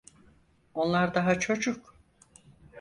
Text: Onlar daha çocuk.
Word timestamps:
Onlar 0.73 1.15
daha 1.15 1.39
çocuk. 1.39 1.95